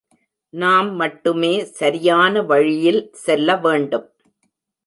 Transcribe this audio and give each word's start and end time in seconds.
நாம் 0.53 0.89
மட்டுமே 0.95 1.51
சரியான 1.79 2.41
வழியில் 2.41 3.01
செல்ல 3.13 3.57
வேண்டும். 3.57 4.07